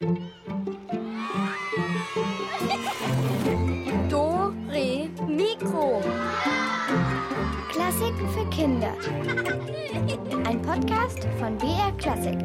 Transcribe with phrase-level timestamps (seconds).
[0.00, 0.14] Do,
[4.68, 6.00] Re, Mikro.
[7.68, 8.94] Klassiken für Kinder.
[10.46, 12.38] Ein Podcast von BR Klassik.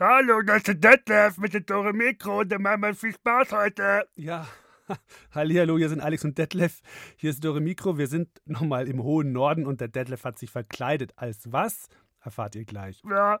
[0.00, 2.44] Hallo, das ist Detlef mit dem Tore Mikro.
[2.44, 4.08] Da machen wir viel Spaß heute.
[4.14, 4.46] Ja,
[5.34, 6.80] Hallihallo, hier sind Alex und Detlef.
[7.16, 7.98] Hier ist Dore Mikro.
[7.98, 11.12] Wir sind nochmal im hohen Norden und der Detlef hat sich verkleidet.
[11.16, 11.90] Als was?
[12.22, 13.02] Erfahrt ihr gleich.
[13.04, 13.40] Ja,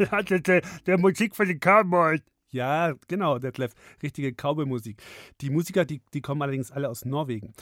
[0.10, 2.20] das ist der, der Musik von den Cowboys.
[2.52, 3.72] Ja, genau, Detlef.
[4.02, 5.00] Richtige Cowboy-Musik.
[5.40, 7.52] Die Musiker, die, die kommen allerdings alle aus Norwegen.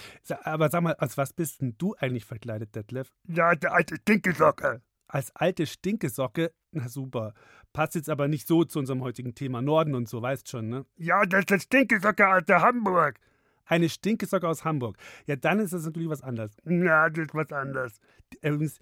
[0.45, 3.13] Aber sag mal, als was bist denn du eigentlich verkleidet, Detlef?
[3.27, 4.81] Ja, der alte Stinkesocke.
[5.07, 6.53] Als alte Stinkesocke?
[6.71, 7.35] Na super.
[7.73, 10.87] Passt jetzt aber nicht so zu unserem heutigen Thema Norden und so, weißt schon, ne?
[10.97, 13.19] Ja, das ist der Stinkesocke aus der Hamburg.
[13.67, 14.97] Eine Stinkesocke aus Hamburg.
[15.27, 16.57] Ja, dann ist das natürlich was anderes.
[16.65, 18.01] Ja, das ist was anderes.
[18.41, 18.79] Übrigens,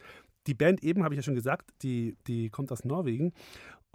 [0.47, 3.33] die Band eben, habe ich ja schon gesagt, die, die kommt aus Norwegen.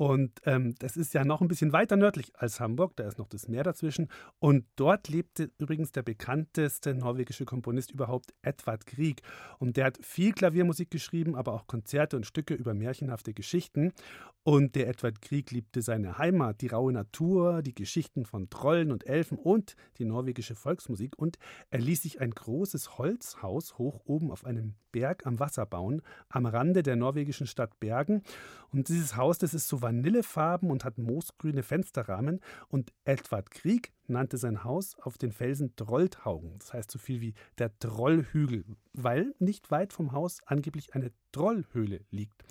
[0.02, 3.28] Und ähm, das ist ja noch ein bisschen weiter nördlich als Hamburg, da ist noch
[3.28, 4.08] das Meer dazwischen.
[4.40, 9.22] Und dort lebte übrigens der bekannteste norwegische Komponist überhaupt, Edvard Grieg.
[9.60, 13.94] Und der hat viel Klaviermusik geschrieben, aber auch Konzerte und Stücke über märchenhafte Geschichten.
[14.42, 19.06] Und der Edvard Grieg liebte seine Heimat, die raue Natur, die Geschichten von Trollen und
[19.06, 21.16] Elfen und die norwegische Volksmusik.
[21.16, 21.38] Und
[21.70, 26.46] er ließ sich ein großes Holzhaus hoch oben auf einem Berg am Wasser bauen, am
[26.46, 28.24] Rande der norwegischen Stadt Bergen.
[28.72, 32.40] Und dieses Haus, das ist so vanillefarben und hat moosgrüne Fensterrahmen.
[32.70, 36.58] Und Edvard Grieg nannte sein Haus auf den Felsen Trolltaugen.
[36.60, 42.02] Das heißt so viel wie der Trollhügel, weil nicht weit vom Haus angeblich eine Trollhöhle
[42.10, 42.44] liegt.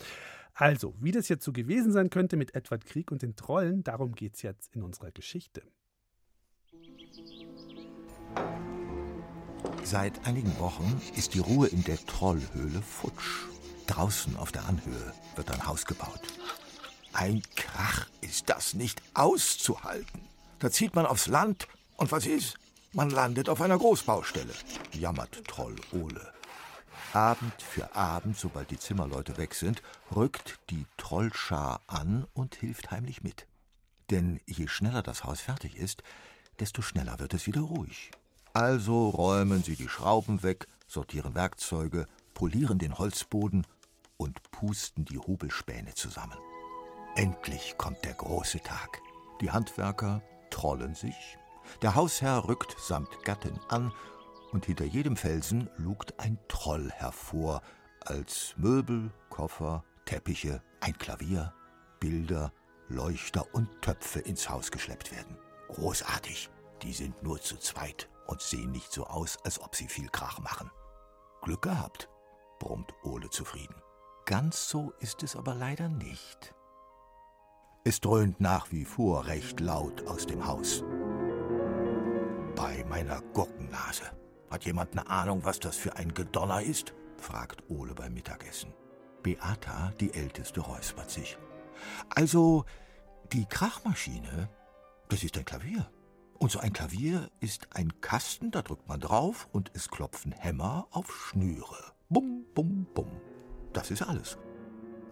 [0.55, 4.13] Also, wie das jetzt so gewesen sein könnte mit Edward Krieg und den Trollen, darum
[4.15, 5.63] geht es jetzt in unserer Geschichte.
[9.83, 13.47] Seit einigen Wochen ist die Ruhe in der Trollhöhle futsch.
[13.87, 16.21] Draußen auf der Anhöhe wird ein Haus gebaut.
[17.13, 20.23] Ein Krach ist das nicht auszuhalten.
[20.59, 21.67] Da zieht man aufs Land
[21.97, 22.57] und was ist?
[22.93, 24.53] Man landet auf einer Großbaustelle,
[24.93, 26.33] jammert Troll Ole.
[27.13, 29.83] Abend für Abend, sobald die Zimmerleute weg sind,
[30.15, 33.47] rückt die Trollschar an und hilft heimlich mit.
[34.11, 36.03] Denn je schneller das Haus fertig ist,
[36.59, 38.11] desto schneller wird es wieder ruhig.
[38.53, 43.67] Also räumen sie die Schrauben weg, sortieren Werkzeuge, polieren den Holzboden
[44.17, 46.39] und pusten die Hobelspäne zusammen.
[47.17, 49.01] Endlich kommt der große Tag.
[49.41, 51.39] Die Handwerker trollen sich,
[51.83, 53.93] der Hausherr rückt samt Gattin an
[54.53, 57.63] und hinter jedem Felsen lugt ein Troll hervor,
[58.01, 61.55] als Möbel, Koffer, Teppiche, ein Klavier,
[62.01, 62.53] Bilder,
[62.89, 65.39] Leuchter und Töpfe ins Haus geschleppt werden.
[65.69, 66.51] Großartig,
[66.83, 70.41] die sind nur zu zweit und sehen nicht so aus, als ob sie viel Krach
[70.41, 70.71] machen.
[71.43, 72.09] Glück gehabt,
[72.59, 73.77] brummt Ole zufrieden.
[74.27, 76.55] Ganz so ist es aber leider nicht.
[77.83, 80.85] Es dröhnt nach wie vor recht laut aus dem Haus.
[82.55, 84.05] Bei meiner Gurkennase.
[84.51, 86.93] Hat jemand eine Ahnung, was das für ein Gedonner ist?
[87.17, 88.75] fragt Ole beim Mittagessen.
[89.23, 91.39] Beata, die Älteste, räuspert sich.
[92.11, 92.67] Also,
[93.33, 94.51] die Krachmaschine,
[95.09, 95.91] das ist ein Klavier.
[96.39, 100.87] Und so ein Klavier ist ein Kasten, da drückt man drauf und es klopfen Hämmer
[100.91, 101.93] auf Schnüre.
[102.11, 103.11] Bum, bum, bum.
[103.73, 104.37] Das ist alles.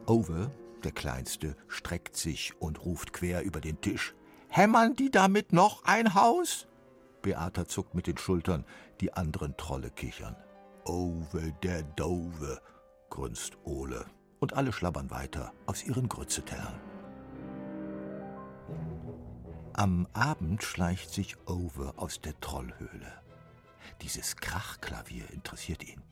[0.07, 0.51] Ove,
[0.85, 4.15] der Kleinste, streckt sich und ruft quer über den Tisch.
[4.49, 6.67] Hämmern die damit noch ein Haus?
[7.23, 8.65] Beata zuckt mit den Schultern,
[9.01, 10.37] die anderen Trolle kichern.
[10.85, 12.61] Ove der Dove,
[13.11, 14.07] grunzt Ole.
[14.41, 16.81] Und alle schlabbern weiter aus ihren Grützetellern.
[19.73, 23.13] Am Abend schleicht sich Ove aus der Trollhöhle.
[24.03, 26.03] Dieses Krachklavier interessiert ihn.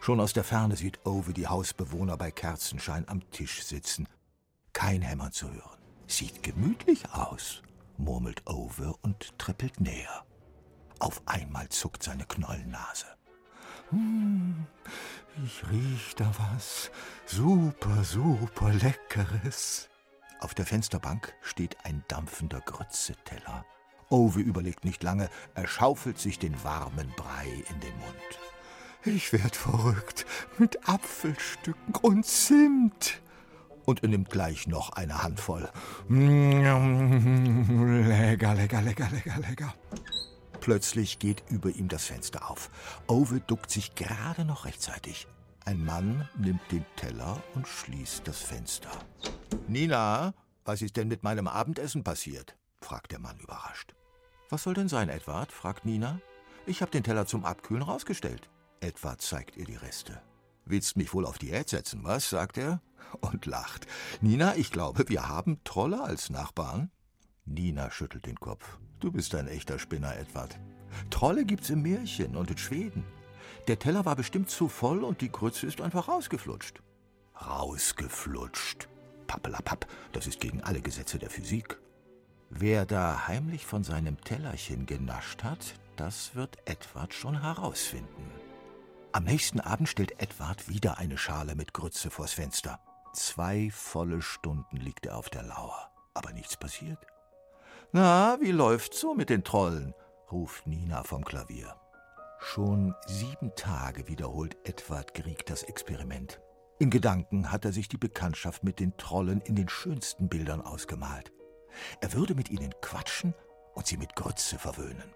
[0.00, 4.08] Schon aus der Ferne sieht Ove die Hausbewohner bei Kerzenschein am Tisch sitzen.
[4.72, 5.78] Kein Hämmern zu hören.
[6.06, 7.62] Sieht gemütlich aus,
[7.96, 10.24] murmelt Ove und trippelt näher.
[10.98, 13.06] Auf einmal zuckt seine Knollennase.
[13.90, 14.66] Hm,
[15.44, 16.90] ich riech da was.
[17.26, 19.88] Super, super leckeres.
[20.40, 23.64] Auf der Fensterbank steht ein dampfender Grützeteller.
[24.08, 28.38] Ove überlegt nicht lange, er schaufelt sich den warmen Brei in den Mund.
[29.06, 30.26] Ich werd verrückt
[30.58, 33.22] mit Apfelstücken und Zimt.
[33.84, 35.70] Und er nimmt gleich noch eine Handvoll.
[36.08, 36.80] Lecker,
[38.54, 39.74] lecker, lecker, lecker, lecker.
[40.60, 42.68] Plötzlich geht über ihm das Fenster auf.
[43.06, 45.28] Ove duckt sich gerade noch rechtzeitig.
[45.64, 48.90] Ein Mann nimmt den Teller und schließt das Fenster.
[49.68, 52.56] Nina, was ist denn mit meinem Abendessen passiert?
[52.80, 53.94] fragt der Mann überrascht.
[54.50, 55.52] Was soll denn sein, Edward?
[55.52, 56.18] fragt Nina.
[56.66, 58.48] Ich habe den Teller zum Abkühlen rausgestellt.
[58.86, 60.22] Edward zeigt ihr die Reste.
[60.64, 62.30] Willst mich wohl auf Diät setzen, was?
[62.30, 62.80] sagt er
[63.20, 63.86] und lacht.
[64.20, 66.92] Nina, ich glaube, wir haben Trolle als Nachbarn.
[67.44, 68.78] Nina schüttelt den Kopf.
[69.00, 70.58] Du bist ein echter Spinner, Edward.
[71.10, 73.04] Trolle gibt's im Märchen und in Schweden.
[73.66, 76.80] Der Teller war bestimmt zu voll und die Grütze ist einfach rausgeflutscht.
[77.44, 78.88] Rausgeflutscht.
[79.26, 81.76] Pappelapapp, das ist gegen alle Gesetze der Physik.
[82.50, 88.45] Wer da heimlich von seinem Tellerchen genascht hat, das wird Edward schon herausfinden.
[89.16, 92.80] Am nächsten Abend stellt Edward wieder eine Schale mit Grütze vors Fenster.
[93.14, 96.98] Zwei volle Stunden liegt er auf der Lauer, aber nichts passiert.
[97.92, 99.94] Na, wie läuft's so mit den Trollen?
[100.30, 101.76] ruft Nina vom Klavier.
[102.40, 106.38] Schon sieben Tage wiederholt Edward Grieg das Experiment.
[106.78, 111.32] In Gedanken hat er sich die Bekanntschaft mit den Trollen in den schönsten Bildern ausgemalt.
[112.02, 113.32] Er würde mit ihnen quatschen
[113.74, 115.10] und sie mit Grütze verwöhnen.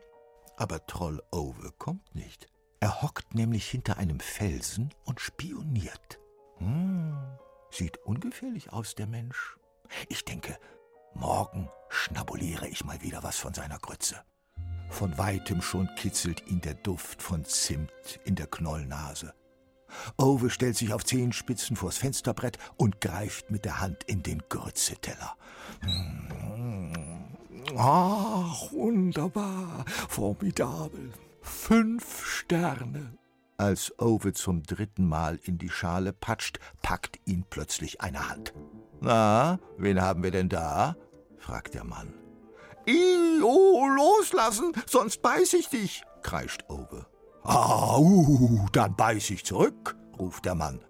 [0.56, 2.48] Aber Troll Ove kommt nicht.
[2.82, 6.18] Er hockt nämlich hinter einem Felsen und spioniert.
[6.56, 7.14] Hm,
[7.70, 9.58] sieht ungefährlich aus, der Mensch.
[10.08, 10.58] Ich denke,
[11.12, 14.22] morgen schnabuliere ich mal wieder was von seiner Grütze.
[14.88, 19.34] Von weitem schon kitzelt ihn der Duft von Zimt in der Knollnase.
[20.16, 25.36] Ove stellt sich auf Zehenspitzen vors Fensterbrett und greift mit der Hand in den Grützeteller.
[27.76, 31.12] Ach, wunderbar, formidabel.
[31.50, 33.18] Fünf Sterne.
[33.58, 38.54] Als Ove zum dritten Mal in die Schale patscht, packt ihn plötzlich eine Hand.
[39.00, 40.96] Na, wen haben wir denn da?
[41.38, 42.14] fragt der Mann.
[42.88, 47.06] I, oh, loslassen, sonst beiß ich dich, kreischt Ove.
[47.42, 50.80] Au, dann beiß ich zurück, ruft der Mann.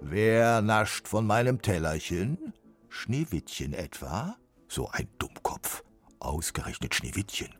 [0.00, 2.54] Wer nascht von meinem Tellerchen?
[2.88, 4.36] Schneewittchen etwa?
[4.68, 5.82] So ein Dummkopf.
[6.20, 7.54] Ausgerechnet Schneewittchen.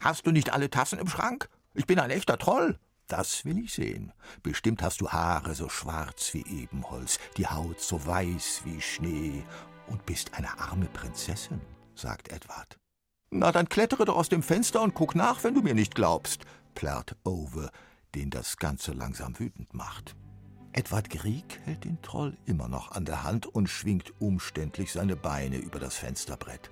[0.00, 1.48] Hast du nicht alle Tassen im Schrank?
[1.74, 2.78] Ich bin ein echter Troll.
[3.06, 4.12] Das will ich sehen.
[4.42, 9.44] Bestimmt hast du Haare so schwarz wie Ebenholz, die Haut so weiß wie Schnee
[9.88, 11.60] und bist eine arme Prinzessin,
[11.94, 12.78] sagt Edward.
[13.30, 16.44] Na, dann klettere doch aus dem Fenster und guck nach, wenn du mir nicht glaubst,
[16.74, 17.70] plärrt Ove,
[18.14, 20.16] den das Ganze langsam wütend macht.
[20.72, 25.58] Edward Grieg hält den Troll immer noch an der Hand und schwingt umständlich seine Beine
[25.58, 26.70] über das Fensterbrett.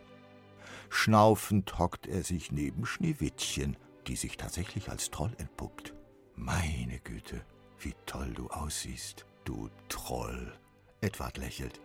[0.89, 3.77] Schnaufend hockt er sich neben Schneewittchen,
[4.09, 5.95] die sich tatsächlich als Troll entpuppt.
[6.35, 7.45] Meine Güte,
[7.79, 10.59] wie toll du aussiehst, du Troll.
[11.01, 11.81] Edward lächelt.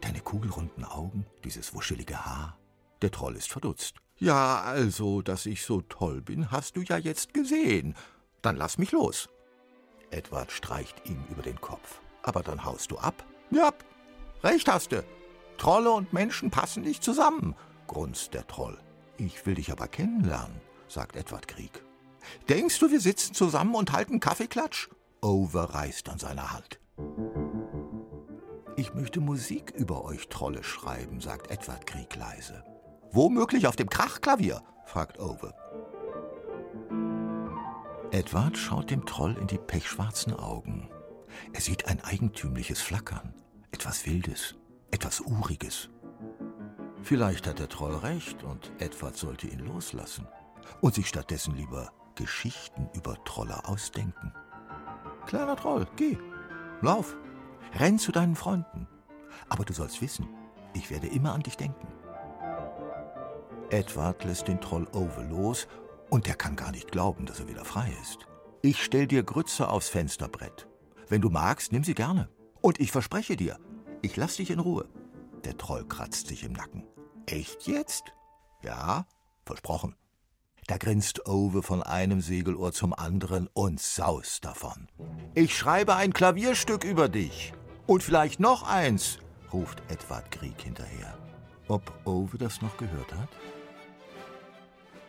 [0.00, 2.58] Deine kugelrunden Augen, dieses wuschelige Haar.
[3.02, 3.96] Der Troll ist verdutzt.
[4.18, 7.94] Ja, also, dass ich so toll bin, hast du ja jetzt gesehen.
[8.40, 9.28] Dann lass mich los.
[10.10, 12.00] Edward streicht ihm über den Kopf.
[12.22, 13.24] Aber dann haust du ab.
[13.50, 13.72] Ja,
[14.42, 15.04] recht hast du.
[15.58, 17.54] Trolle und Menschen passen nicht zusammen,
[17.86, 18.78] grunzt der Troll.
[19.18, 21.82] Ich will dich aber kennenlernen, sagt Edward Krieg.
[22.48, 24.88] Denkst du, wir sitzen zusammen und halten Kaffeeklatsch?
[25.20, 26.80] Over reißt an seiner Hand.
[28.76, 32.62] Ich möchte Musik über euch Trolle schreiben, sagt Edward Krieg leise.
[33.10, 34.62] Womöglich auf dem Krachklavier?
[34.84, 35.54] fragt Ove.
[38.10, 40.88] Edward schaut dem Troll in die pechschwarzen Augen.
[41.52, 43.34] Er sieht ein eigentümliches Flackern,
[43.72, 44.54] etwas Wildes,
[44.90, 45.88] etwas Uriges.
[47.02, 50.26] Vielleicht hat der Troll recht und Edward sollte ihn loslassen
[50.80, 54.32] und sich stattdessen lieber Geschichten über Trolle ausdenken.
[55.26, 56.18] Kleiner Troll, geh,
[56.82, 57.16] lauf,
[57.74, 58.86] renn zu deinen Freunden.
[59.48, 60.28] Aber du sollst wissen,
[60.74, 61.86] ich werde immer an dich denken.
[63.70, 65.66] Edward lässt den Troll Ove los
[66.10, 68.26] und er kann gar nicht glauben, dass er wieder frei ist.
[68.62, 70.68] Ich stell dir Grütze aufs Fensterbrett.
[71.08, 72.28] Wenn du magst, nimm sie gerne.
[72.60, 73.58] Und ich verspreche dir,
[74.02, 74.88] ich lass dich in Ruhe.
[75.44, 76.84] Der Troll kratzt sich im Nacken.
[77.26, 78.12] Echt jetzt?
[78.62, 79.06] Ja,
[79.44, 79.96] versprochen.
[80.66, 84.88] Da grinst Owe von einem Segelohr zum anderen und saust davon.
[85.34, 87.52] Ich schreibe ein Klavierstück über dich.
[87.86, 89.18] Und vielleicht noch eins,
[89.52, 91.16] ruft Edward Krieg hinterher.
[91.68, 93.28] Ob Owe das noch gehört hat?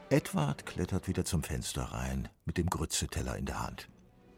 [0.10, 3.90] Edward klettert wieder zum Fenster rein, mit dem Grützeteller in der Hand.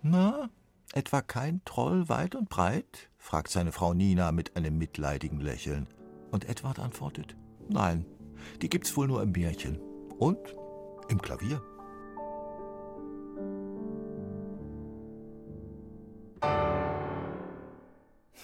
[0.02, 0.50] Na,
[0.94, 3.10] etwa kein Troll weit und breit?
[3.18, 5.88] fragt seine Frau Nina mit einem mitleidigen Lächeln.
[6.32, 7.36] Und Edward antwortet:
[7.68, 8.06] Nein,
[8.62, 9.80] die gibt's wohl nur im Märchen.
[10.18, 10.56] Und
[11.10, 11.62] im Klavier.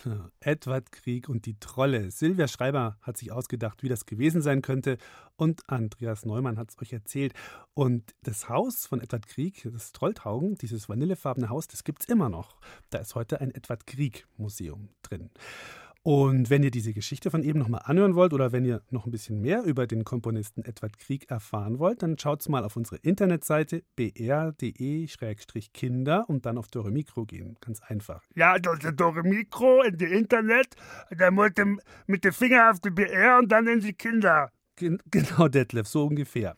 [0.39, 2.11] Edward Krieg und die Trolle.
[2.11, 4.97] Silvia Schreiber hat sich ausgedacht, wie das gewesen sein könnte.
[5.35, 7.33] Und Andreas Neumann hat es euch erzählt.
[7.73, 12.29] Und das Haus von Edward Krieg, das Trolltaugen, dieses vanillefarbene Haus, das gibt es immer
[12.29, 12.57] noch.
[12.89, 15.29] Da ist heute ein Edward Krieg Museum drin.
[16.05, 19.11] Und wenn ihr diese Geschichte von eben nochmal anhören wollt oder wenn ihr noch ein
[19.11, 23.81] bisschen mehr über den Komponisten Edward Krieg erfahren wollt, dann schaut's mal auf unsere Internetseite
[23.95, 24.69] br.de-kinder
[26.29, 27.57] und dann auf Dore Mikro gehen.
[27.59, 28.21] Ganz einfach.
[28.35, 30.75] Ja, das ist Dore Mikro in die Internet.
[31.09, 31.49] Da muss
[32.05, 34.51] mit dem Finger auf die BR und dann in die Kinder.
[34.77, 36.55] Genau, Detlef, so ungefähr.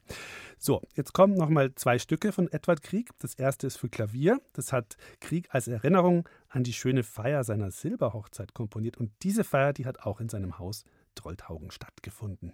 [0.59, 3.11] So, jetzt kommen nochmal zwei Stücke von Edward Krieg.
[3.19, 4.41] Das erste ist für Klavier.
[4.53, 8.97] Das hat Krieg als Erinnerung an die schöne Feier seiner Silberhochzeit komponiert.
[8.97, 10.83] Und diese Feier, die hat auch in seinem Haus
[11.13, 12.53] Trolltaugen stattgefunden.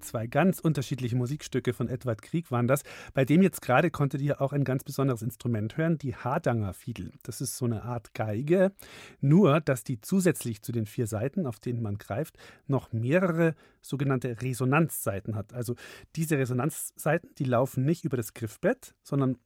[0.00, 2.82] Zwei ganz unterschiedliche Musikstücke von Edward Krieg waren das.
[3.14, 7.12] Bei dem jetzt gerade konntet ihr auch ein ganz besonderes Instrument hören, die Hardanger Fiedel.
[7.22, 8.72] Das ist so eine Art Geige,
[9.20, 14.40] nur dass die zusätzlich zu den vier Seiten, auf denen man greift, noch mehrere sogenannte
[14.42, 15.52] Resonanzseiten hat.
[15.54, 15.74] Also
[16.16, 19.36] diese Resonanzseiten, die laufen nicht über das Griffbrett, sondern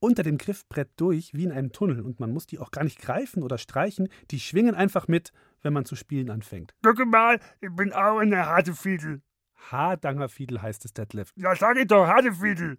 [0.00, 3.00] unter dem Griffbrett durch wie in einem Tunnel und man muss die auch gar nicht
[3.00, 6.74] greifen oder streichen, die schwingen einfach mit, wenn man zu spielen anfängt.
[6.82, 9.22] Guck mal, ich bin auch eine harte Fiedel.
[9.58, 11.32] Hardanger Fiedel heißt es, Detlef.
[11.36, 12.78] Ja, sag ich doch, harte Fiedel.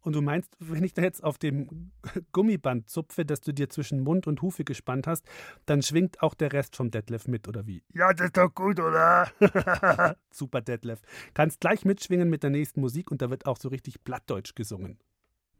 [0.00, 1.92] Und du meinst, wenn ich da jetzt auf dem
[2.32, 5.26] Gummiband zupfe, das du dir zwischen Mund und Hufe gespannt hast,
[5.66, 7.82] dann schwingt auch der Rest vom Detlef mit, oder wie?
[7.94, 9.30] Ja, das ist doch gut, oder?
[10.30, 11.00] Super, Detlef.
[11.34, 14.98] Kannst gleich mitschwingen mit der nächsten Musik und da wird auch so richtig Blattdeutsch gesungen.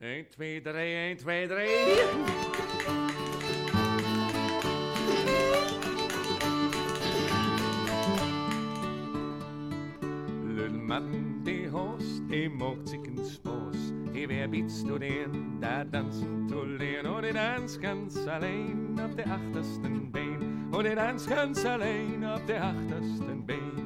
[0.01, 1.67] 1, 2, 3, 1, 2, 3.
[10.87, 13.93] Mann, die hast, die macht sich einen Spaß.
[14.13, 17.13] Hey, wer bietst du den, da tanzen zu lernen?
[17.13, 20.69] Und ich tanz ganz allein auf der achtersten Bein.
[20.71, 23.86] Und ich tanz ganz allein auf der achtersten Bein.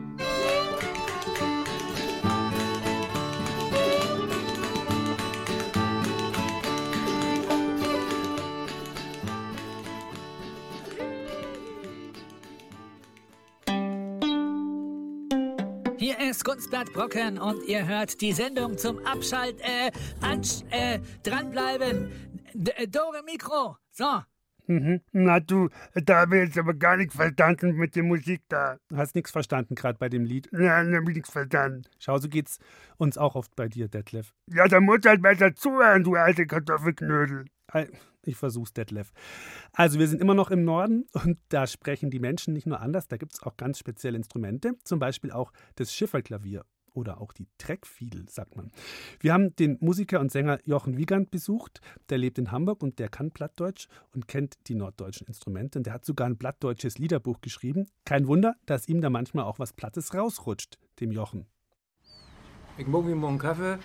[16.50, 22.10] Kunstblatt Brocken und ihr hört die Sendung zum Abschalt, äh, ansch, äh, dranbleiben.
[22.54, 23.76] D äh, Dore Mikro.
[23.92, 24.22] So.
[24.66, 25.00] Mhm.
[25.12, 28.78] Na du, da habe ich jetzt aber gar nichts verstanden mit der Musik da.
[28.88, 30.48] Du hast nichts verstanden gerade bei dem Lied.
[30.50, 31.82] Ja, da habe ich nichts verstanden.
[32.00, 32.58] Schau, so geht's
[32.96, 34.34] uns auch oft bei dir, Detlef.
[34.52, 37.44] Ja, da muss halt besser zuhören, du alte Kartoffelknödel.
[38.24, 39.12] Ich versuch's, Detlef.
[39.72, 43.08] Also, wir sind immer noch im Norden und da sprechen die Menschen nicht nur anders,
[43.08, 47.48] da gibt es auch ganz spezielle Instrumente, zum Beispiel auch das Schifferklavier oder auch die
[47.58, 48.70] Treckfiedel, sagt man.
[49.20, 51.80] Wir haben den Musiker und Sänger Jochen Wiegand besucht.
[52.08, 55.78] Der lebt in Hamburg und der kann Plattdeutsch und kennt die norddeutschen Instrumente.
[55.78, 57.86] Und der hat sogar ein plattdeutsches Liederbuch geschrieben.
[58.04, 61.46] Kein Wunder, dass ihm da manchmal auch was Plattes rausrutscht, dem Jochen.
[62.76, 63.78] Ich mache mir mal einen Kaffee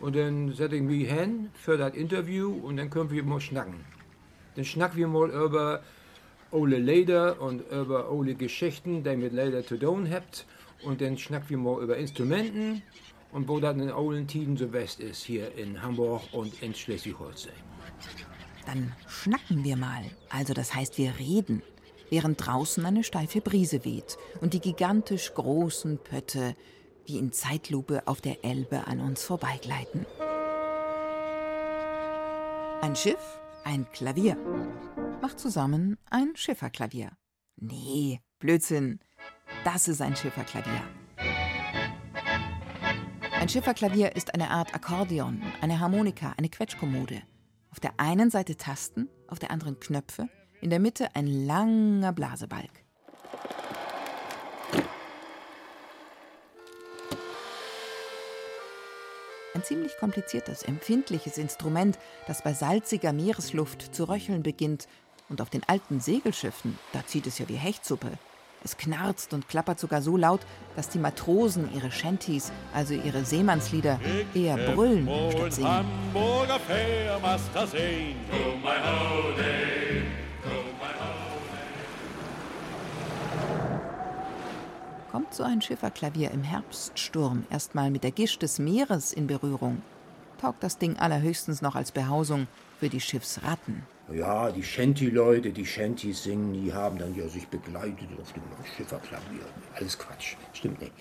[0.00, 3.84] und dann setze ich mich hin für das Interview und dann können wir mal schnacken.
[4.54, 5.82] Dann schnacken wir mal über
[6.52, 10.46] alle Leder und über alle Geschichten, die mit Leder zu tun habt.
[10.82, 12.82] Und dann schnacken wir mal über Instrumenten
[13.32, 17.52] und wo das in alten Tiden so west ist, hier in Hamburg und in Schleswig-Holstein.
[18.66, 20.04] Dann schnacken wir mal.
[20.28, 21.62] Also das heißt, wir reden.
[22.10, 26.54] Während draußen eine steife Brise weht und die gigantisch großen Pötte
[27.08, 30.04] wie in Zeitlupe auf der Elbe an uns vorbeigleiten.
[32.82, 34.36] Ein Schiff, ein Klavier.
[35.22, 37.10] Macht zusammen ein Schifferklavier.
[37.56, 39.00] Nee, Blödsinn.
[39.64, 40.82] Das ist ein Schifferklavier.
[43.40, 47.22] Ein Schifferklavier ist eine Art Akkordeon, eine Harmonika, eine Quetschkommode.
[47.70, 50.28] Auf der einen Seite Tasten, auf der anderen Knöpfe,
[50.60, 52.84] in der Mitte ein langer Blasebalg.
[59.58, 61.98] Ein ziemlich kompliziertes, empfindliches Instrument,
[62.28, 64.86] das bei salziger Meeresluft zu röcheln beginnt.
[65.28, 68.12] Und auf den alten Segelschiffen, da zieht es ja wie Hechtsuppe.
[68.62, 70.42] Es knarzt und klappert sogar so laut,
[70.76, 73.98] dass die Matrosen ihre Shanties, also ihre Seemannslieder,
[74.32, 75.66] eher brüllen statt singen.
[85.10, 89.80] Kommt so ein Schifferklavier im Herbststurm erstmal mit der Gischt des Meeres in Berührung,
[90.38, 92.46] taugt das Ding allerhöchstens noch als Behausung
[92.78, 93.84] für die Schiffsratten.
[94.12, 98.42] Ja, die Shanty-Leute, die Shanties singen, die haben dann ja sich begleitet auf dem
[98.76, 99.40] Schifferklavier.
[99.74, 100.92] Alles Quatsch, stimmt nicht.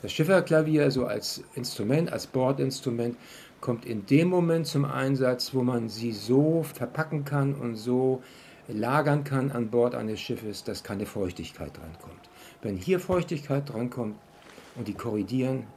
[0.00, 3.16] Das Schifferklavier so als Instrument, als Bordinstrument,
[3.60, 8.22] kommt in dem Moment zum Einsatz, wo man sie so verpacken kann und so
[8.68, 12.25] lagern kann an Bord eines Schiffes, dass keine Feuchtigkeit drankommt.
[12.66, 14.16] Wenn hier Feuchtigkeit drankommt
[14.74, 15.68] und die korrigieren,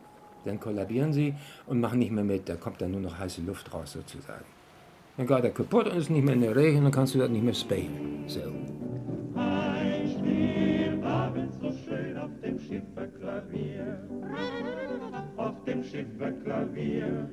[0.43, 1.35] dann kollabieren sie
[1.67, 2.49] und machen nicht mehr mit.
[2.49, 4.45] Da kommt dann nur noch heiße Luft raus sozusagen.
[5.15, 7.29] Dann geht er kaputt und ist nicht mehr in der Regen, dann kannst du das
[7.29, 8.23] nicht mehr spielen.
[8.25, 8.39] So.
[9.35, 14.09] Ein Spielabend so schön auf dem Schifferklavier.
[15.37, 17.29] Auf dem Schifferklavier.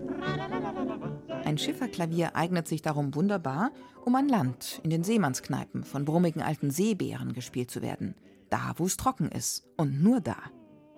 [1.46, 3.70] Ein Schifferklavier eignet sich darum wunderbar,
[4.04, 8.16] um an Land, in den Seemannskneipen von brummigen alten Seebären gespielt zu werden.
[8.50, 9.66] Da, wo es trocken ist.
[9.76, 10.36] Und nur da.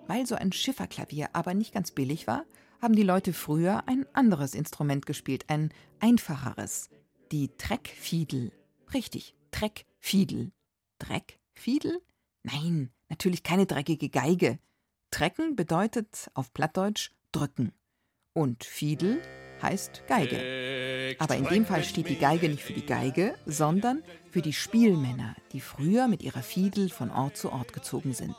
[0.07, 2.45] Weil so ein Schifferklavier aber nicht ganz billig war,
[2.81, 6.89] haben die Leute früher ein anderes Instrument gespielt, ein einfacheres.
[7.31, 8.51] Die Treckfiedel.
[8.93, 10.51] Richtig, Treckfiedel.
[10.97, 12.01] Dreckfiedel?
[12.43, 14.59] Nein, natürlich keine dreckige Geige.
[15.11, 17.73] Trecken bedeutet auf Plattdeutsch drücken.
[18.33, 19.21] Und Fiedel
[19.61, 21.15] heißt Geige.
[21.19, 25.35] Aber in dem Fall steht die Geige nicht für die Geige, sondern für die Spielmänner,
[25.53, 28.35] die früher mit ihrer Fiedel von Ort zu Ort gezogen sind.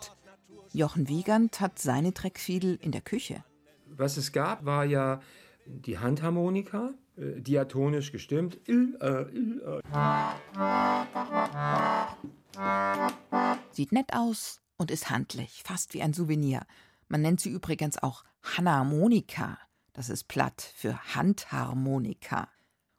[0.72, 3.44] Jochen Wiegand hat seine Treckfiedel in der Küche.
[3.87, 5.20] Was es gab, war ja
[5.66, 8.59] die Handharmonika, äh, diatonisch gestimmt.
[8.66, 9.80] Il, äh, il, äh.
[13.72, 16.62] Sieht nett aus und ist handlich, fast wie ein Souvenir.
[17.09, 19.59] Man nennt sie übrigens auch Hanharmonika.
[19.92, 22.48] Das ist platt für Handharmonika.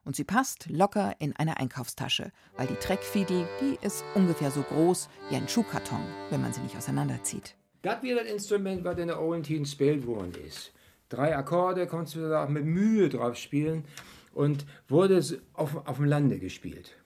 [0.03, 5.09] Und sie passt locker in eine Einkaufstasche, weil die Treckfiedel, die ist ungefähr so groß
[5.29, 7.55] wie ein Schuhkarton, wenn man sie nicht auseinanderzieht.
[7.83, 10.71] Das wäre das Instrument, was in der Olden Tiden gespielt worden ist.
[11.09, 13.85] Drei Akkorde konntest du da auch mit Mühe drauf spielen
[14.33, 15.21] und wurde
[15.53, 16.97] auf, auf dem Lande gespielt,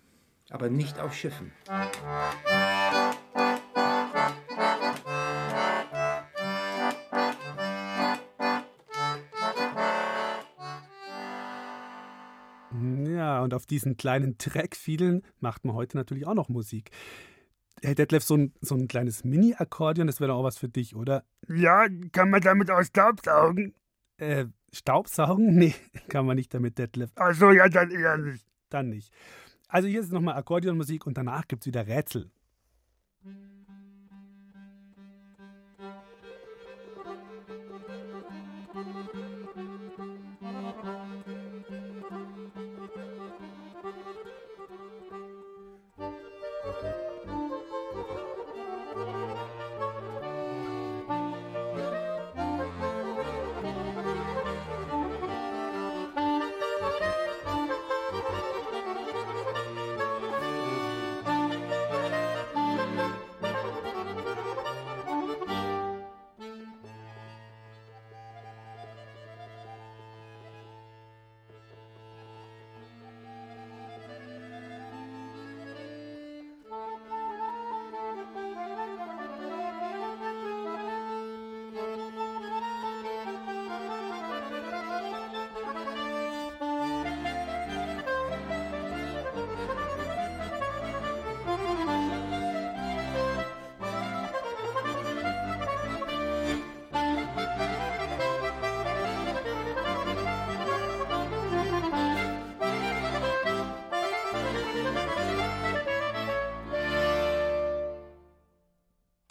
[0.50, 1.52] aber nicht auf Schiffen.
[13.46, 16.92] Und auf diesen kleinen Trackfiedeln macht man heute natürlich auch noch Musik.
[17.82, 20.96] Herr Detlef, so ein, so ein kleines Mini-Akkordeon, das wäre doch auch was für dich,
[20.96, 21.24] oder?
[21.48, 23.74] Ja, kann man damit auch Staubsaugen?
[24.18, 25.56] Äh, Staubsaugen?
[25.58, 25.76] Nee,
[26.10, 27.12] kann man nicht damit, Detlef.
[27.16, 28.46] Ach so, ja, dann eher nicht.
[28.70, 29.14] Dann nicht.
[29.68, 32.30] Also hier ist nochmal Akkordeonmusik und danach gibt es wieder Rätsel.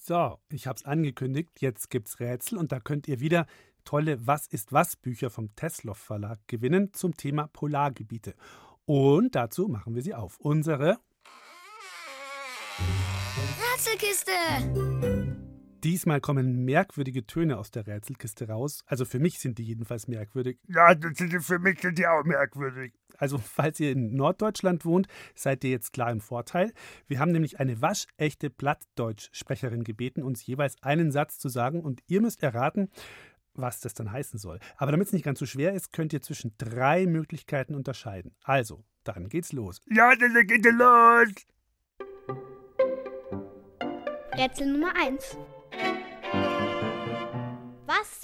[0.07, 1.63] So, ich habe es angekündigt.
[1.63, 3.47] Jetzt gibt's Rätsel und da könnt ihr wieder
[3.87, 8.35] tolle Was ist was Bücher vom Tesloff Verlag gewinnen zum Thema Polargebiete.
[8.85, 10.39] Und dazu machen wir sie auf.
[10.41, 10.99] Unsere
[13.73, 15.24] Rätselkiste!
[15.85, 18.83] Diesmal kommen merkwürdige Töne aus der Rätselkiste raus.
[18.87, 20.59] Also für mich sind die jedenfalls merkwürdig.
[20.67, 22.95] Ja, das sind, für mich sind die auch merkwürdig.
[23.19, 26.73] Also falls ihr in Norddeutschland wohnt, seid ihr jetzt klar im Vorteil.
[27.07, 32.23] Wir haben nämlich eine waschechte Plattdeutsch-Sprecherin gebeten, uns jeweils einen Satz zu sagen und ihr
[32.23, 32.89] müsst erraten,
[33.53, 34.61] was das dann heißen soll.
[34.79, 38.35] Aber damit es nicht ganz so schwer ist, könnt ihr zwischen drei Möglichkeiten unterscheiden.
[38.43, 39.83] Also, dann geht's los.
[39.91, 41.29] Ja, dann geht es los.
[44.35, 45.37] Rätsel Nummer 1.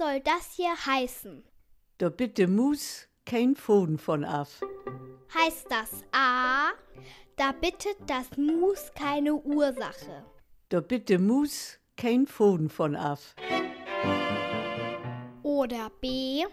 [0.00, 1.44] Was soll das hier heißen?
[1.98, 4.60] Da bitte muss kein Foden von af.
[5.34, 6.70] Heißt das A,
[7.36, 10.24] da bittet das Mus keine Ursache.
[10.70, 13.34] Da bitte muss kein Foden von af.
[15.42, 16.46] Oder B,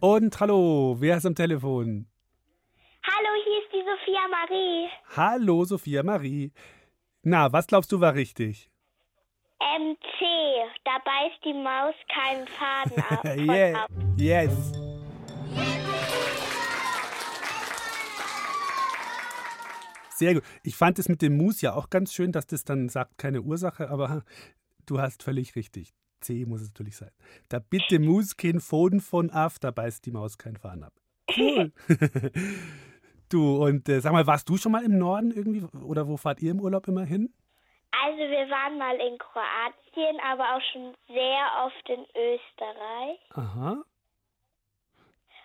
[0.00, 2.06] Und hallo, wer ist am Telefon?
[3.02, 4.88] Hallo, hier ist die Sophia Marie.
[5.16, 6.52] Hallo, Sophia Marie.
[7.22, 8.70] Na, was glaubst du war richtig?
[9.58, 10.20] MC,
[10.84, 13.24] da beißt die Maus keinen Faden ab.
[13.38, 13.84] yeah.
[13.84, 13.90] ab.
[14.18, 14.72] Yes.
[20.10, 20.44] Sehr gut.
[20.62, 23.40] Ich fand es mit dem Mus ja auch ganz schön, dass das dann sagt, keine
[23.40, 24.24] Ursache, aber
[24.84, 25.94] du hast völlig richtig.
[26.20, 27.10] C muss es natürlich sein.
[27.48, 30.92] Da bitte Mus kein Foden von af, da beißt die Maus keinen Faden ab.
[31.36, 31.72] Cool.
[33.28, 35.64] du, und äh, sag mal, warst du schon mal im Norden irgendwie?
[35.82, 37.32] Oder wo fahrt ihr im Urlaub immer hin?
[38.04, 43.84] Also wir waren mal in Kroatien, aber auch schon sehr oft in Österreich Aha.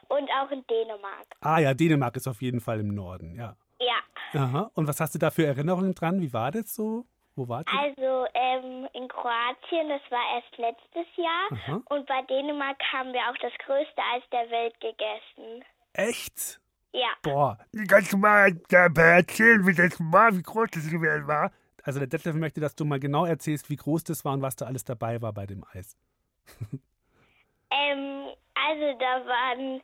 [0.10, 1.28] und auch in Dänemark.
[1.40, 3.56] Ah ja, Dänemark ist auf jeden Fall im Norden, ja.
[3.80, 4.02] Ja,
[4.34, 4.72] Aha.
[4.76, 6.22] Und was hast du da für Erinnerungen dran?
[6.22, 7.06] Wie war das so?
[7.36, 7.80] Wo wart ihr?
[7.80, 11.82] also ähm, in Kroatien, das war erst letztes Jahr Aha.
[11.90, 15.64] und bei Dänemark haben wir auch das größte Eis der Welt gegessen.
[15.94, 16.60] Echt?
[16.94, 17.58] Ja, Boah.
[17.88, 21.52] Kannst du mal da erzählen, wie das war, wie groß das gewesen war?
[21.84, 24.56] Also der Detlef möchte, dass du mal genau erzählst, wie groß das war und was
[24.56, 25.98] da alles dabei war bei dem Eis.
[27.72, 29.82] ähm, also da waren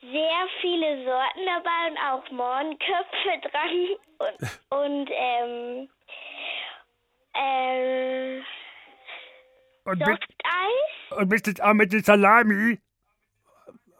[0.00, 3.86] sehr viele Sorten dabei und auch Mohrenköpfe dran
[4.18, 5.88] und, und ähm,
[7.34, 8.38] äh,
[9.84, 11.18] Und, bist, Softeis?
[11.18, 12.78] und bist du auch mit der Salami?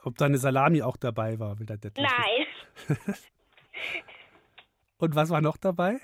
[0.05, 2.07] Ob deine Salami auch dabei war, will der Detlef.
[2.11, 2.47] Nein.
[4.99, 5.99] Und was war noch dabei?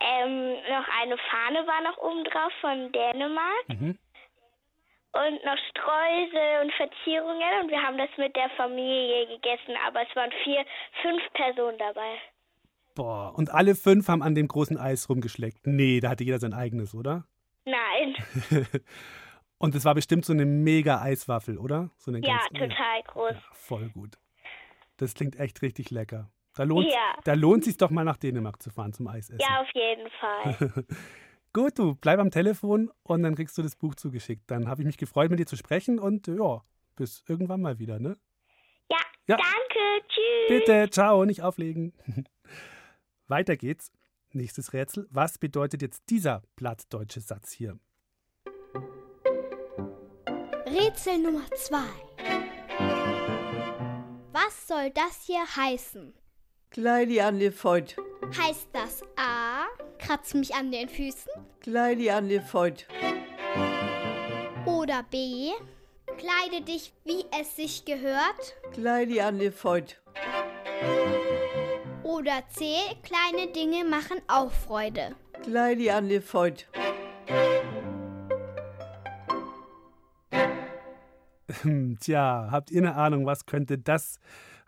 [0.00, 3.98] Ähm, noch eine Fahne war noch oben drauf von Dänemark Mhm.
[5.12, 10.14] und noch Streusel und Verzierungen und wir haben das mit der Familie gegessen, aber es
[10.16, 10.64] waren vier,
[11.02, 12.18] fünf Personen dabei.
[12.94, 13.34] Boah.
[13.36, 15.66] Und alle fünf haben an dem großen Eis rumgeschleckt.
[15.66, 17.26] Nee, da hatte jeder sein eigenes, oder?
[17.64, 18.14] Nein.
[19.58, 21.90] Und es war bestimmt so eine mega Eiswaffel, oder?
[21.96, 23.32] So eine Ja, ganz, total groß.
[23.32, 24.18] Ja, voll gut.
[24.98, 26.30] Das klingt echt richtig lecker.
[26.54, 27.16] Da lohnt Ja.
[27.24, 29.40] da lohnt sich doch mal nach Dänemark zu fahren zum Eisessen.
[29.40, 30.84] Ja, auf jeden Fall.
[31.52, 34.42] Gut, du bleib am Telefon und dann kriegst du das Buch zugeschickt.
[34.50, 36.62] Dann habe ich mich gefreut, mit dir zu sprechen und ja,
[36.96, 38.16] bis irgendwann mal wieder, ne?
[38.90, 39.36] Ja, Ja.
[39.36, 40.06] danke.
[40.08, 40.48] Tschüss.
[40.48, 41.92] Bitte, ciao, nicht auflegen.
[43.26, 43.90] Weiter geht's.
[44.32, 45.06] Nächstes Rätsel.
[45.10, 47.78] Was bedeutet jetzt dieser plattdeutsche Satz hier?
[50.66, 51.78] Rätsel Nummer 2.
[54.32, 56.12] Was soll das hier heißen?
[56.70, 57.96] Kleidi an die Feut.
[58.36, 59.66] Heißt das A,
[59.98, 61.30] kratz mich an den Füßen?
[61.60, 62.86] Kleidi an die Feut.
[64.66, 65.52] Oder B,
[66.18, 68.56] kleide dich, wie es sich gehört?
[68.72, 70.00] Kleidi an die Feut
[72.14, 72.76] oder C.
[73.02, 75.16] Kleine Dinge machen auch Freude.
[75.42, 76.64] Kleidi an die Freud.
[81.62, 84.18] Hm, tja, habt ihr eine Ahnung, was könnte das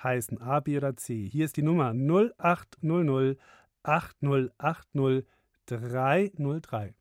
[0.03, 0.41] heißen?
[0.41, 1.29] A, B oder C?
[1.31, 3.39] Hier ist die Nummer 0800
[3.83, 5.25] 8080
[5.67, 6.95] 303.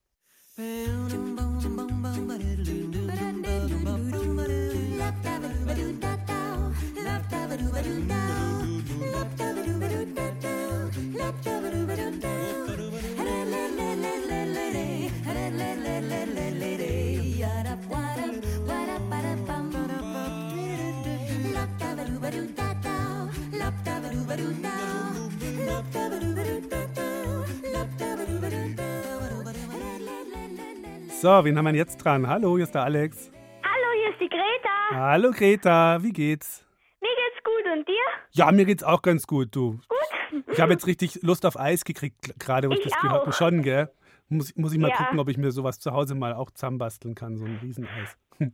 [31.21, 32.27] So, wen haben wir jetzt dran?
[32.27, 33.31] Hallo, hier ist der Alex.
[33.63, 34.69] Hallo, hier ist die Greta.
[34.91, 36.65] Hallo Greta, wie geht's?
[37.01, 37.93] Mir geht's gut und dir?
[38.31, 39.79] Ja, mir geht's auch ganz gut, du.
[39.87, 40.43] Gut.
[40.51, 43.33] Ich habe jetzt richtig Lust auf Eis gekriegt, gerade wo ich, Ich das gehört habe.
[43.33, 43.89] Schon, gell?
[44.27, 44.97] Muss, muss ich mal Ja.
[44.97, 48.17] gucken, ob ich mir sowas zu Hause mal auch zusammenbasteln kann, so ein Rieseneis.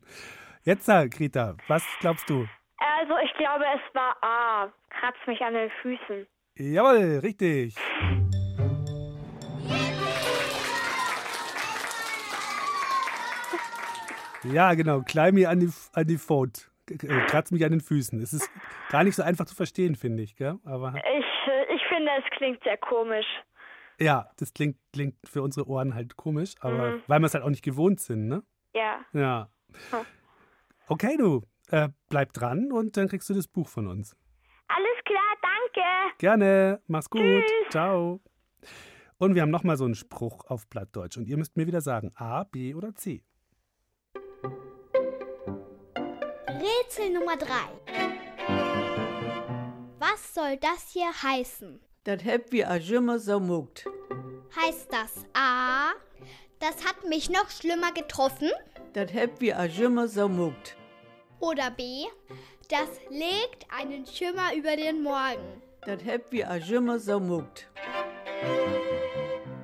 [0.64, 2.46] Jetzt, äh, Greta, was glaubst du?
[3.00, 4.72] Also, ich glaube, es war A.
[4.90, 6.28] Kratz mich an den Füßen.
[6.58, 7.76] Jawohl, richtig.
[14.44, 15.02] Ja, genau.
[15.02, 16.70] Klein mir an die, an die Foot.
[16.90, 16.96] Äh,
[17.28, 18.20] Kratz mich an den Füßen.
[18.22, 18.50] Es ist
[18.90, 20.36] gar nicht so einfach zu verstehen, finde ich.
[20.36, 20.58] Gell?
[20.66, 23.26] Aber Ich, äh, ich finde, es klingt sehr komisch.
[24.00, 27.04] ja, das klingt, klingt für unsere Ohren halt komisch, aber Mhm.
[27.08, 28.42] weil wir es halt auch nicht gewohnt sind, ne?
[28.74, 29.00] Ja.
[29.14, 29.50] Ja.
[29.92, 30.06] Hm.
[30.88, 34.16] Okay, du, äh, bleib dran und dann kriegst du das Buch von uns.
[34.68, 36.18] Alles klar, danke.
[36.18, 37.22] Gerne, mach's gut.
[37.22, 37.72] Tschüss.
[37.72, 38.22] Ciao.
[39.18, 42.12] Und wir haben nochmal so einen Spruch auf Plattdeutsch und ihr müsst mir wieder sagen,
[42.16, 43.24] A, B oder C.
[46.48, 47.48] Rätsel Nummer 3.
[50.00, 51.80] Was soll das hier heißen?
[52.04, 53.86] Das heb wir auch immer so muckt.
[54.56, 55.92] Heißt das A,
[56.60, 58.50] das hat mich noch schlimmer getroffen?
[58.94, 60.76] Das heb wir auch immer so muckt.
[61.42, 62.06] Oder B,
[62.70, 65.62] das legt einen Schimmer über den Morgen?
[65.84, 67.68] Das heb wir auch immer so muckt.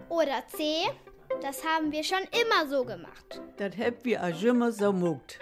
[0.09, 0.87] Oder C,
[1.39, 3.41] das haben wir schon immer so gemacht?
[3.57, 5.39] Das heb wir auch immer so muckt.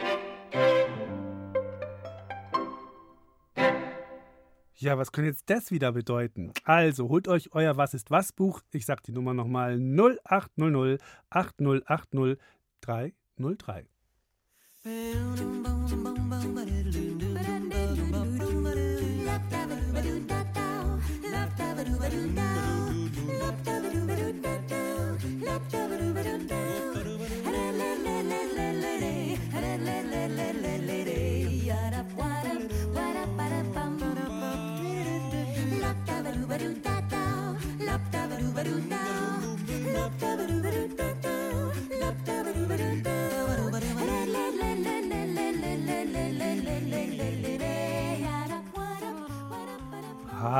[4.75, 6.51] Ja, was könnte jetzt das wieder bedeuten?
[6.65, 8.59] Also, holt euch euer Was ist was Buch.
[8.73, 12.37] Ich sag die Nummer nochmal 0800 8080
[12.81, 13.87] 303.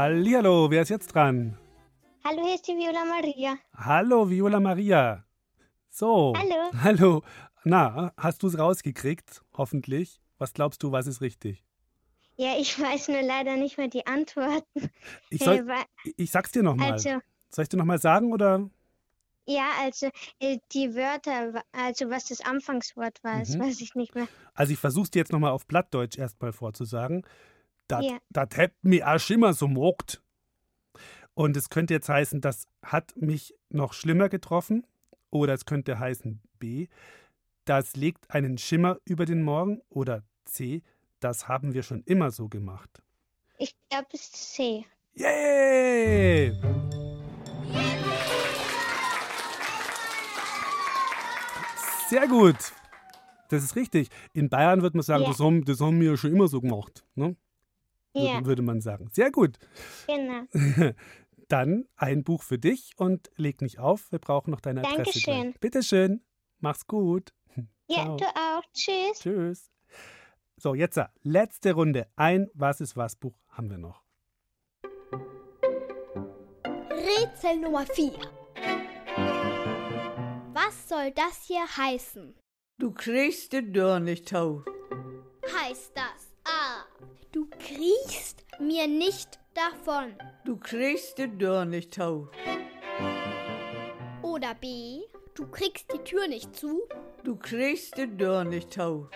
[0.06, 1.58] Hallihallo, wer ist jetzt dran?
[2.24, 3.58] Hallo, hier ist die Viola Maria.
[3.76, 5.26] Hallo, Viola Maria.
[5.90, 6.34] So.
[6.38, 6.72] Hallo.
[6.84, 7.24] Hallo.
[7.64, 9.42] Na, hast du es rausgekriegt?
[9.58, 10.20] Hoffentlich.
[10.38, 11.64] Was glaubst du, was ist richtig?
[12.38, 14.90] Ja, ich weiß nur leider nicht mehr die Antworten.
[15.30, 15.66] Ich, soll,
[16.18, 16.94] ich sag's dir nochmal.
[16.94, 17.20] Also,
[17.50, 18.70] Soll ich dir nochmal sagen oder?
[19.48, 23.60] ja, also äh, die Wörter, also was das Anfangswort war, das Mhm.
[23.62, 24.28] weiß ich nicht mehr.
[24.56, 27.26] Also ich versuch's dir jetzt nochmal auf Plattdeutsch erstmal vorzusagen.
[27.88, 28.18] Das Ja.
[28.56, 30.22] hätt mich auch schlimmer so mogt.
[31.36, 34.88] Und es könnte jetzt heißen, das hat mich noch schlimmer getroffen.
[35.30, 36.88] Oder es könnte heißen B,
[37.66, 39.82] das legt einen Schimmer über den Morgen.
[39.90, 40.82] Oder C,
[41.20, 43.02] das haben wir schon immer so gemacht.
[43.58, 44.86] Ich glaube, es ist C.
[45.16, 46.54] Yay!
[52.10, 52.56] Sehr gut.
[53.50, 54.10] Das ist richtig.
[54.34, 55.30] In Bayern würde man sagen, Ja.
[55.30, 57.04] das, haben, das haben wir schon immer so gemacht.
[57.16, 57.36] Ne?
[58.14, 58.46] Würde, Ja.
[58.46, 59.10] würde man sagen.
[59.12, 59.58] Sehr gut.
[60.08, 60.44] Genau.
[61.48, 64.12] Dann ein Buch für dich und leg nicht auf.
[64.12, 64.96] Wir brauchen noch deine Adresse.
[65.26, 65.54] Dankeschön.
[65.60, 66.22] Bitteschön.
[66.60, 67.34] Mach's gut.
[67.88, 68.18] Ja, Ciao.
[68.18, 68.64] du auch.
[68.74, 69.20] Tschüss.
[69.20, 69.72] Tschüss.
[70.58, 72.08] So, jetzt äh, letzte Runde.
[72.16, 74.04] Ein Was ist was Buch haben wir noch.
[76.90, 78.14] Rätsel Nummer 4.
[80.54, 82.36] Was soll das hier heißen?
[82.78, 84.64] Du kriegst die Dörr nicht tau.
[85.64, 86.84] Heißt das A,
[87.32, 90.18] du kriechst mir nicht davon?
[90.44, 92.30] Du kriegst die Dörr nicht tau.
[94.24, 95.02] Oder B,
[95.36, 96.82] du kriegst die Tür nicht zu?
[97.24, 99.08] Du kriegst die Dörr nicht tau.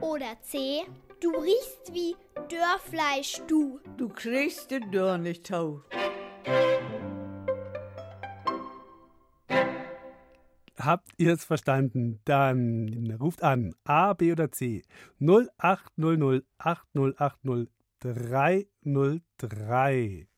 [0.00, 0.82] Oder C,
[1.20, 2.16] du riechst wie
[2.48, 3.80] Dörrfleisch, du?
[3.96, 5.82] Du kriegst die Dörr nicht tau.
[10.78, 12.20] Habt ihr es verstanden?
[12.24, 14.82] Dann ruft an A, B oder C
[15.20, 17.68] 0800 8080
[18.00, 20.28] 303.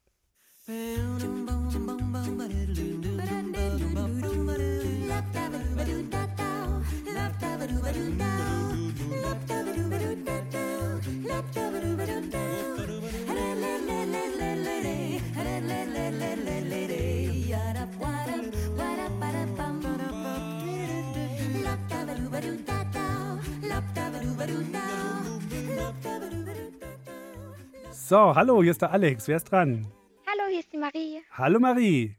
[28.11, 29.29] So, hallo, hier ist der Alex.
[29.29, 29.87] Wer ist dran?
[30.27, 31.23] Hallo, hier ist die Marie.
[31.31, 32.17] Hallo Marie.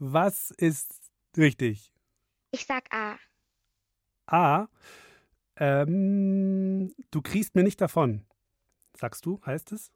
[0.00, 0.92] Was ist
[1.36, 1.94] richtig?
[2.50, 3.16] Ich sag A.
[4.26, 4.66] A.
[5.60, 8.24] Ähm, du kriegst mir nicht davon.
[8.96, 9.92] Sagst du, heißt es?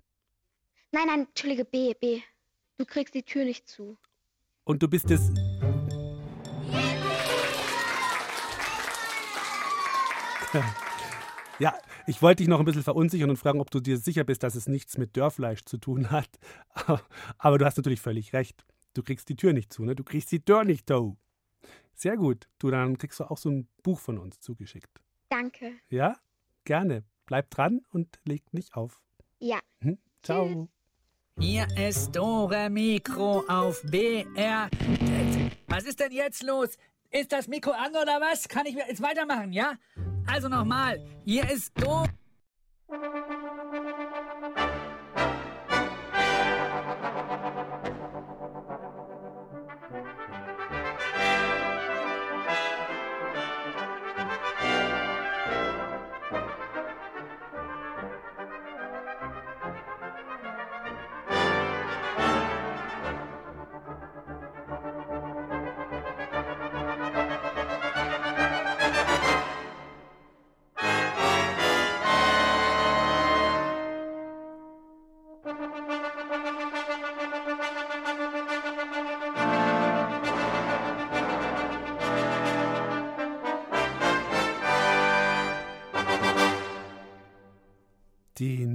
[0.93, 2.21] Nein, nein, entschuldige, B, B.
[2.77, 3.97] Du kriegst die Tür nicht zu.
[4.65, 5.33] Und du bist es.
[11.61, 11.73] Ja,
[12.09, 14.57] ich wollte dich noch ein bisschen verunsichern und fragen, ob du dir sicher bist, dass
[14.57, 16.29] es nichts mit Dörrfleisch zu tun hat.
[17.39, 18.65] Aber du hast natürlich völlig recht.
[18.93, 19.95] Du kriegst die Tür nicht zu, ne?
[19.95, 21.17] Du kriegst die Tür nicht zu.
[21.95, 22.49] Sehr gut.
[22.59, 25.04] Du, dann kriegst du auch so ein Buch von uns zugeschickt.
[25.35, 25.73] Danke.
[25.89, 26.15] Ja?
[26.63, 27.03] Gerne.
[27.27, 29.03] Bleib dran und leg nicht auf.
[29.41, 29.59] Ja.
[29.81, 29.99] Hm?
[30.23, 30.69] Ciao.
[31.41, 34.71] Hier ist Dore Mikro auf BR.
[35.67, 36.79] Was ist denn jetzt los?
[37.11, 38.47] Ist das Mikro an oder was?
[38.47, 39.75] Kann ich jetzt weitermachen, ja?
[40.25, 41.05] Also nochmal.
[41.25, 42.07] Hier ist Dore.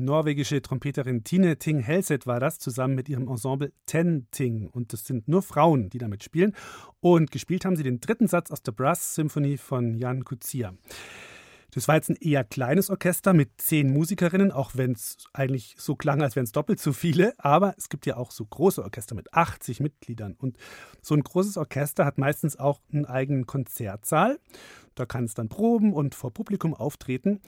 [0.10, 4.68] Norwegische Trompeterin Tine Ting Helseth war das, zusammen mit ihrem Ensemble Ten Ting.
[4.68, 6.56] Und das sind nur Frauen, die damit spielen.
[7.00, 10.74] Und gespielt haben sie den dritten Satz aus der Brass Symphony von Jan Kuzia.
[11.72, 15.96] Das war jetzt ein eher kleines Orchester mit zehn Musikerinnen, auch wenn es eigentlich so
[15.96, 17.36] klang, als wären es doppelt so viele.
[17.38, 20.36] Aber es gibt ja auch so große Orchester mit 80 Mitgliedern.
[20.40, 20.58] Und
[21.04, 24.40] so ein großes Orchester hat meistens auch einen eigenen Konzertsaal.
[24.96, 27.40] Da kann es dann proben und vor Publikum auftreten.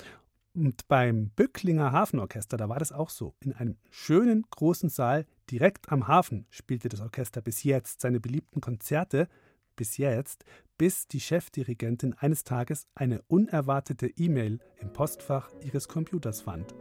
[0.53, 3.35] Und beim Böcklinger Hafenorchester, da war das auch so.
[3.39, 8.59] In einem schönen großen Saal direkt am Hafen spielte das Orchester bis jetzt seine beliebten
[8.59, 9.29] Konzerte,
[9.77, 10.43] bis jetzt,
[10.77, 16.75] bis die Chefdirigentin eines Tages eine unerwartete E-Mail im Postfach ihres Computers fand.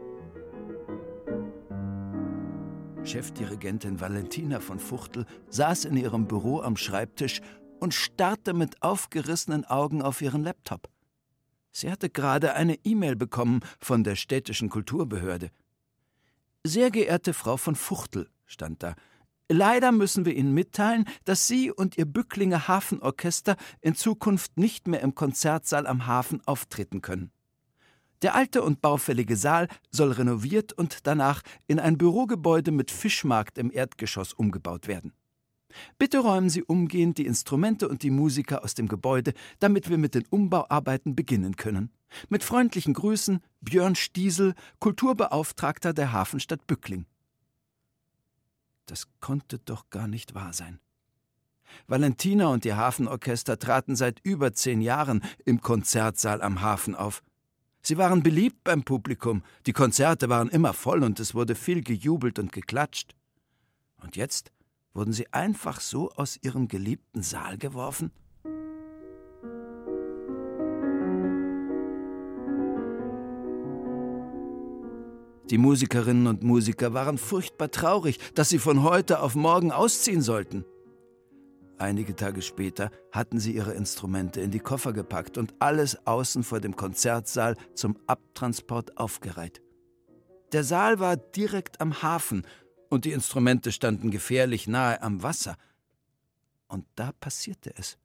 [3.03, 7.41] Chefdirigentin Valentina von Fuchtel saß in ihrem Büro am Schreibtisch
[7.79, 10.89] und starrte mit aufgerissenen Augen auf ihren Laptop.
[11.71, 15.49] Sie hatte gerade eine E-Mail bekommen von der städtischen Kulturbehörde.
[16.63, 18.95] Sehr geehrte Frau von Fuchtel, stand da,
[19.49, 25.01] leider müssen wir Ihnen mitteilen, dass Sie und Ihr Bücklinger Hafenorchester in Zukunft nicht mehr
[25.01, 27.31] im Konzertsaal am Hafen auftreten können.
[28.21, 33.71] Der alte und baufällige Saal soll renoviert und danach in ein Bürogebäude mit Fischmarkt im
[33.71, 35.13] Erdgeschoss umgebaut werden.
[35.97, 40.15] Bitte räumen Sie umgehend die Instrumente und die Musiker aus dem Gebäude, damit wir mit
[40.15, 41.91] den Umbauarbeiten beginnen können.
[42.29, 47.05] Mit freundlichen Grüßen Björn Stiesel, Kulturbeauftragter der Hafenstadt Bückling.
[48.85, 50.79] Das konnte doch gar nicht wahr sein.
[51.87, 57.23] Valentina und ihr Hafenorchester traten seit über zehn Jahren im Konzertsaal am Hafen auf.
[57.81, 62.37] Sie waren beliebt beim Publikum, die Konzerte waren immer voll und es wurde viel gejubelt
[62.37, 63.15] und geklatscht.
[64.01, 64.51] Und jetzt
[64.93, 68.11] wurden sie einfach so aus ihrem geliebten Saal geworfen?
[75.49, 80.63] Die Musikerinnen und Musiker waren furchtbar traurig, dass sie von heute auf morgen ausziehen sollten.
[81.77, 86.61] Einige Tage später hatten sie ihre Instrumente in die Koffer gepackt und alles außen vor
[86.61, 89.61] dem Konzertsaal zum Abtransport aufgereiht.
[90.53, 92.43] Der Saal war direkt am Hafen
[92.91, 95.55] und die Instrumente standen gefährlich nahe am Wasser.
[96.67, 97.97] Und da passierte es.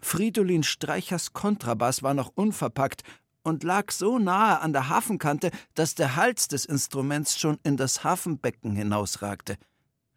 [0.00, 3.02] Fridolin Streichers Kontrabass war noch unverpackt
[3.42, 8.04] und lag so nahe an der Hafenkante, dass der Hals des Instruments schon in das
[8.04, 9.56] Hafenbecken hinausragte.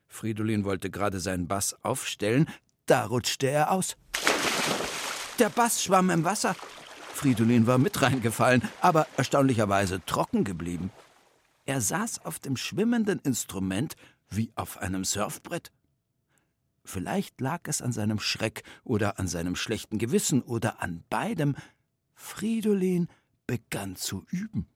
[0.07, 2.47] Fridolin wollte gerade seinen Bass aufstellen,
[2.85, 3.97] da rutschte er aus.
[5.39, 6.55] Der Bass schwamm im Wasser.
[7.13, 10.91] Fridolin war mit reingefallen, aber erstaunlicherweise trocken geblieben.
[11.71, 13.95] Er saß auf dem schwimmenden Instrument
[14.27, 15.71] wie auf einem Surfbrett.
[16.83, 21.55] Vielleicht lag es an seinem Schreck oder an seinem schlechten Gewissen oder an beidem.
[22.13, 23.07] Fridolin
[23.47, 24.67] begann zu üben.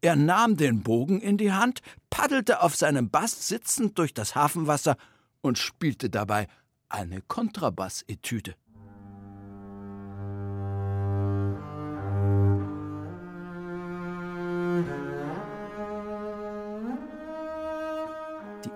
[0.00, 1.80] Er nahm den Bogen in die Hand,
[2.10, 4.96] paddelte auf seinem Bass sitzend durch das Hafenwasser
[5.42, 6.48] und spielte dabei
[6.88, 8.56] eine Kontrabass-Etüde.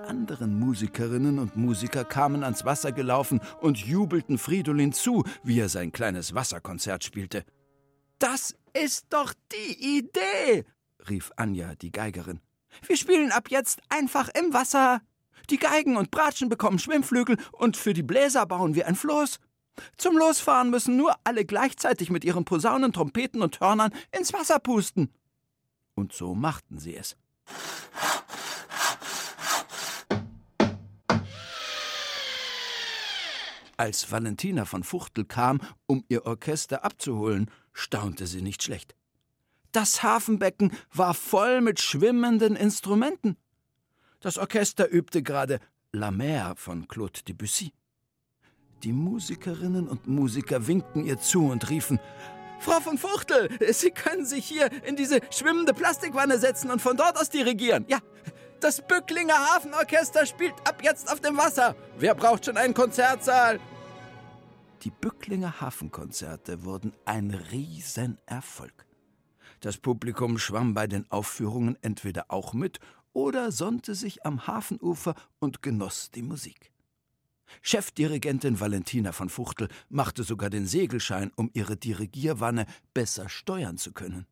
[0.06, 5.92] Anderen Musikerinnen und Musiker kamen ans Wasser gelaufen und jubelten Fridolin zu, wie er sein
[5.92, 7.44] kleines Wasserkonzert spielte.
[8.18, 10.64] Das ist doch die Idee,
[11.08, 12.40] rief Anja, die Geigerin.
[12.86, 15.00] Wir spielen ab jetzt einfach im Wasser.
[15.50, 19.38] Die Geigen und Bratschen bekommen Schwimmflügel und für die Bläser bauen wir ein Floß.
[19.98, 25.12] Zum Losfahren müssen nur alle gleichzeitig mit ihren Posaunen, Trompeten und Hörnern ins Wasser pusten.
[25.94, 27.16] Und so machten sie es.
[33.76, 38.94] Als Valentina von Fuchtel kam, um ihr Orchester abzuholen, staunte sie nicht schlecht.
[39.72, 43.36] Das Hafenbecken war voll mit schwimmenden Instrumenten.
[44.20, 45.60] Das Orchester übte gerade
[45.92, 47.72] La Mer von Claude Debussy.
[48.82, 52.00] Die Musikerinnen und Musiker winkten ihr zu und riefen:
[52.60, 57.18] Frau von Fuchtel, Sie können sich hier in diese schwimmende Plastikwanne setzen und von dort
[57.18, 57.84] aus dirigieren.
[57.88, 57.98] Ja,
[58.60, 61.74] das Bücklinger Hafenorchester spielt ab jetzt auf dem Wasser.
[61.98, 63.60] Wer braucht schon einen Konzertsaal?
[64.82, 68.86] Die Bücklinger Hafenkonzerte wurden ein Riesenerfolg.
[69.60, 72.78] Das Publikum schwamm bei den Aufführungen entweder auch mit
[73.12, 76.70] oder sonnte sich am Hafenufer und genoss die Musik.
[77.62, 84.26] Chefdirigentin Valentina von Fuchtel machte sogar den Segelschein, um ihre Dirigierwanne besser steuern zu können.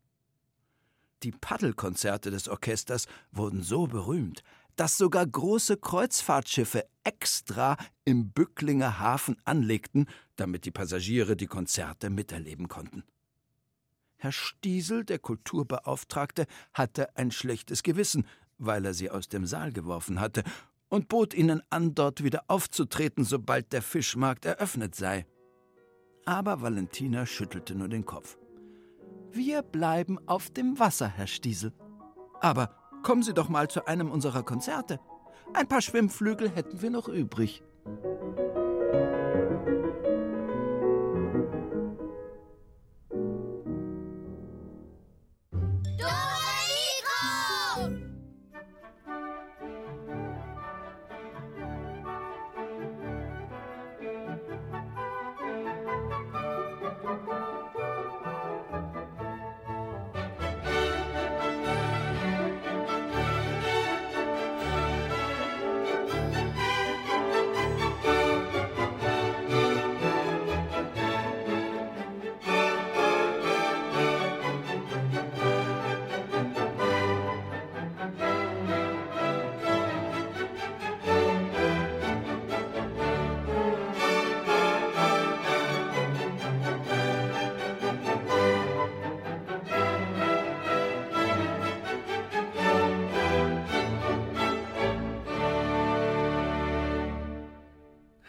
[1.25, 4.43] Die Paddelkonzerte des Orchesters wurden so berühmt,
[4.75, 10.05] dass sogar große Kreuzfahrtschiffe extra im Bücklinger Hafen anlegten,
[10.35, 13.03] damit die Passagiere die Konzerte miterleben konnten.
[14.17, 16.45] Herr Stiesel, der Kulturbeauftragte,
[16.75, 18.27] hatte ein schlechtes Gewissen,
[18.59, 20.43] weil er sie aus dem Saal geworfen hatte,
[20.89, 25.25] und bot ihnen an, dort wieder aufzutreten, sobald der Fischmarkt eröffnet sei.
[26.25, 28.37] Aber Valentina schüttelte nur den Kopf.
[29.35, 31.73] Wir bleiben auf dem Wasser, Herr Stiesel.
[32.39, 32.69] Aber
[33.03, 34.97] kommen Sie doch mal zu einem unserer Konzerte.
[35.53, 37.61] Ein paar Schwimmflügel hätten wir noch übrig.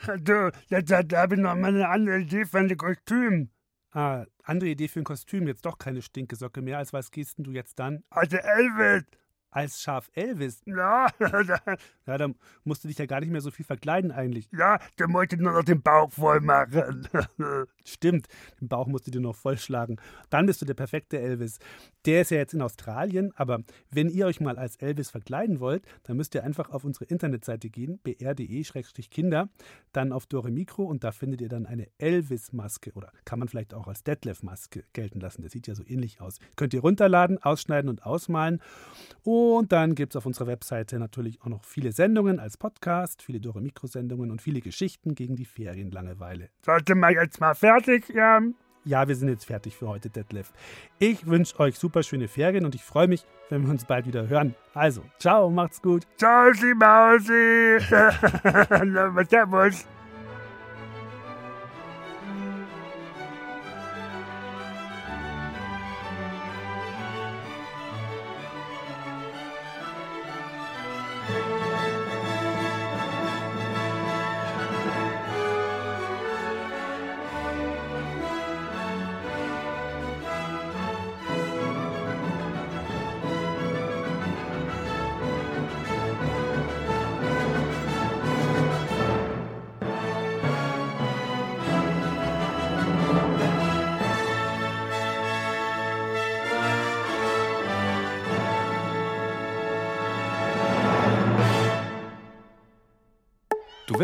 [0.06, 3.50] Du, da, da, da habe ich noch mal eine andere Idee für ein Kostüm.
[3.90, 6.78] Ah, andere Idee für ein Kostüm, jetzt doch keine Stinkesocke mehr.
[6.78, 8.04] Als was gehst denn du jetzt dann?
[8.10, 9.04] Also Elvis.
[9.50, 10.62] Als Schaf Elvis?
[10.66, 11.06] Ja.
[12.06, 12.28] ja, da
[12.64, 14.48] musst du dich ja gar nicht mehr so viel verkleiden eigentlich.
[14.52, 17.08] Ja, der wollte nur noch den Bauch voll machen.
[17.84, 18.28] Stimmt,
[18.60, 20.00] den Bauch musst du dir noch vollschlagen.
[20.30, 21.58] Dann bist du der perfekte Elvis.
[22.04, 25.84] Der ist ja jetzt in Australien, aber wenn ihr euch mal als Elvis verkleiden wollt,
[26.04, 29.48] dann müsst ihr einfach auf unsere Internetseite gehen, br.de-kinder,
[29.92, 33.74] dann auf Dore Mikro und da findet ihr dann eine Elvis-Maske oder kann man vielleicht
[33.74, 35.42] auch als Detlef-Maske gelten lassen.
[35.42, 36.38] Der sieht ja so ähnlich aus.
[36.54, 38.60] Könnt ihr runterladen, ausschneiden und ausmalen.
[39.22, 43.40] Und dann gibt es auf unserer Webseite natürlich auch noch viele Sendungen als Podcast, viele
[43.40, 46.50] Dore Mikro-Sendungen und viele Geschichten gegen die Ferienlangeweile.
[46.64, 48.54] Sollte man jetzt mal fertig werden?
[48.84, 50.52] Ja, wir sind jetzt fertig für heute, Detlef.
[51.00, 54.28] Ich wünsche euch super schöne Ferien und ich freue mich, wenn wir uns bald wieder
[54.28, 54.54] hören.
[54.74, 56.06] Also, ciao, macht's gut.
[56.18, 57.80] Ciao, Sie Mausi.
[59.28, 59.86] Servus.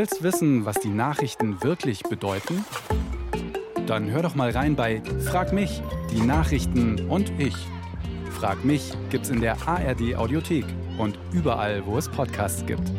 [0.02, 2.64] Willst wissen, was die Nachrichten wirklich bedeuten?
[3.86, 5.80] Dann hör doch mal rein bei Frag mich,
[6.10, 7.54] die Nachrichten und ich.
[8.32, 10.64] Frag mich gibt's in der ARD Audiothek
[10.98, 12.90] und überall, wo es Podcasts gibt.